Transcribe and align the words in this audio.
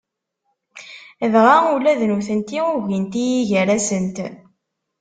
Dɣa 1.33 1.55
ula 1.73 1.99
d 1.99 2.01
nutenti 2.09 2.59
ugint-iyi 2.75 3.39
gar-asent. 3.49 4.17